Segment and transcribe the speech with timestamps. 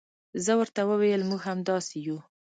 [0.45, 2.17] زه ورته وویل موږ هم همداسې یو.